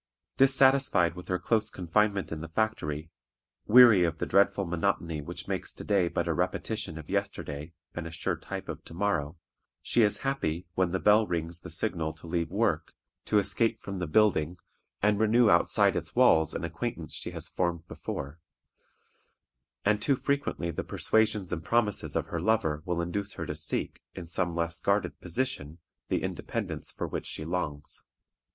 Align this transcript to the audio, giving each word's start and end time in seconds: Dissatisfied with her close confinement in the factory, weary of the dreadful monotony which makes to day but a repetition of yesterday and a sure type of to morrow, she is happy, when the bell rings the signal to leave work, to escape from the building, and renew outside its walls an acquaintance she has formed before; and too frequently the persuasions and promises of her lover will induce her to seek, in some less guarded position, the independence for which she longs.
Dissatisfied 0.37 1.13
with 1.13 1.27
her 1.27 1.37
close 1.37 1.69
confinement 1.69 2.31
in 2.31 2.41
the 2.41 2.47
factory, 2.47 3.11
weary 3.67 4.03
of 4.03 4.17
the 4.17 4.25
dreadful 4.25 4.65
monotony 4.65 5.21
which 5.21 5.47
makes 5.47 5.75
to 5.75 5.83
day 5.83 6.07
but 6.07 6.27
a 6.27 6.33
repetition 6.33 6.97
of 6.97 7.07
yesterday 7.07 7.71
and 7.93 8.07
a 8.07 8.09
sure 8.09 8.35
type 8.35 8.67
of 8.67 8.83
to 8.85 8.95
morrow, 8.95 9.37
she 9.79 10.01
is 10.01 10.17
happy, 10.25 10.65
when 10.73 10.89
the 10.89 10.97
bell 10.97 11.27
rings 11.27 11.59
the 11.59 11.69
signal 11.69 12.13
to 12.13 12.25
leave 12.25 12.49
work, 12.49 12.93
to 13.25 13.37
escape 13.37 13.79
from 13.79 13.99
the 13.99 14.07
building, 14.07 14.57
and 15.03 15.19
renew 15.19 15.51
outside 15.51 15.95
its 15.95 16.15
walls 16.15 16.55
an 16.55 16.63
acquaintance 16.63 17.13
she 17.13 17.29
has 17.29 17.47
formed 17.47 17.87
before; 17.87 18.39
and 19.85 20.01
too 20.01 20.15
frequently 20.15 20.71
the 20.71 20.83
persuasions 20.83 21.53
and 21.53 21.63
promises 21.63 22.15
of 22.15 22.25
her 22.25 22.39
lover 22.39 22.81
will 22.87 23.01
induce 23.01 23.33
her 23.33 23.45
to 23.45 23.53
seek, 23.53 24.01
in 24.15 24.25
some 24.25 24.55
less 24.55 24.79
guarded 24.79 25.19
position, 25.21 25.77
the 26.09 26.23
independence 26.23 26.91
for 26.91 27.05
which 27.05 27.27
she 27.27 27.45
longs. 27.45 28.07